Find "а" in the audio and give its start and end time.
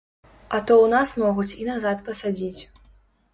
0.27-0.57